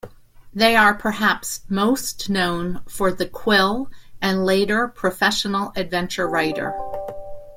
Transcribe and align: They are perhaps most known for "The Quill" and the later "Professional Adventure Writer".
They 0.51 0.75
are 0.75 0.95
perhaps 0.95 1.59
most 1.69 2.27
known 2.27 2.81
for 2.89 3.11
"The 3.11 3.27
Quill" 3.27 3.91
and 4.19 4.39
the 4.39 4.43
later 4.43 4.87
"Professional 4.87 5.71
Adventure 5.75 6.27
Writer". 6.27 6.73